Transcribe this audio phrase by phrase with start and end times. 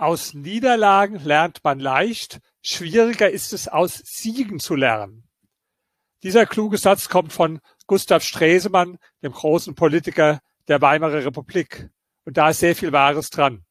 [0.00, 5.28] Aus Niederlagen lernt man leicht, schwieriger ist es, aus Siegen zu lernen.
[6.22, 7.58] Dieser kluge Satz kommt von
[7.88, 11.90] Gustav Stresemann, dem großen Politiker der Weimarer Republik.
[12.24, 13.64] Und da ist sehr viel Wahres dran.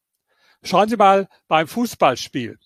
[0.62, 2.58] Schauen Sie mal beim Fußballspiel.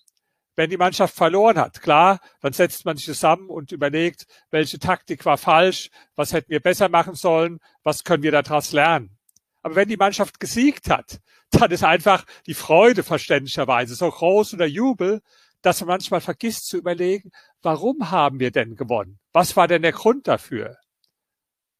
[0.57, 5.23] Wenn die Mannschaft verloren hat, klar, dann setzt man sich zusammen und überlegt, welche Taktik
[5.23, 9.17] war falsch, was hätten wir besser machen sollen, was können wir daraus lernen.
[9.63, 11.19] Aber wenn die Mannschaft gesiegt hat,
[11.51, 15.21] dann ist einfach die Freude verständlicherweise so groß und der Jubel,
[15.61, 17.31] dass man manchmal vergisst zu überlegen,
[17.61, 19.19] warum haben wir denn gewonnen?
[19.31, 20.77] Was war denn der Grund dafür?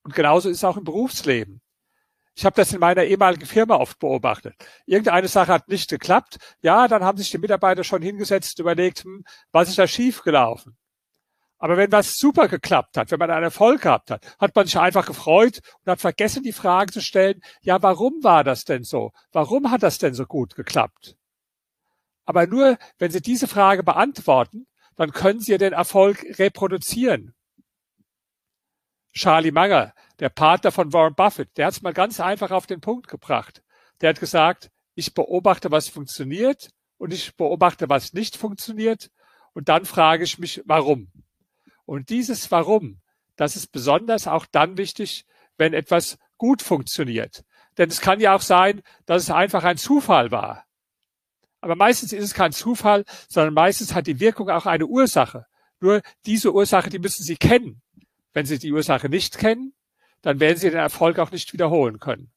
[0.04, 1.62] Und genauso ist es auch im Berufsleben.
[2.36, 4.56] Ich habe das in meiner ehemaligen Firma oft beobachtet.
[4.86, 6.38] Irgendeine Sache hat nicht geklappt.
[6.62, 10.76] Ja, dann haben sich die Mitarbeiter schon hingesetzt und überlegt, hm, was ist da schiefgelaufen?
[11.64, 14.78] Aber wenn was super geklappt hat, wenn man einen Erfolg gehabt hat, hat man sich
[14.78, 19.14] einfach gefreut und hat vergessen, die Frage zu stellen, ja, warum war das denn so?
[19.32, 21.16] Warum hat das denn so gut geklappt?
[22.26, 27.34] Aber nur, wenn Sie diese Frage beantworten, dann können Sie den Erfolg reproduzieren.
[29.14, 32.82] Charlie Munger, der Partner von Warren Buffett, der hat es mal ganz einfach auf den
[32.82, 33.64] Punkt gebracht.
[34.02, 39.12] Der hat gesagt, ich beobachte, was funktioniert und ich beobachte, was nicht funktioniert
[39.54, 41.08] und dann frage ich mich, warum.
[41.86, 43.02] Und dieses Warum,
[43.36, 45.26] das ist besonders auch dann wichtig,
[45.58, 47.44] wenn etwas gut funktioniert.
[47.78, 50.66] Denn es kann ja auch sein, dass es einfach ein Zufall war.
[51.62, 55.46] Aber meistens ist es kein Zufall, sondern meistens hat die Wirkung auch eine Ursache.
[55.80, 57.82] Nur diese Ursache, die müssen Sie kennen.
[58.34, 59.74] Wenn Sie die Ursache nicht kennen,
[60.22, 62.32] dann werden Sie den Erfolg auch nicht wiederholen können.